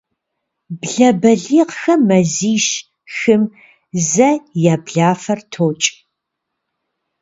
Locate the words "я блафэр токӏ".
4.71-5.83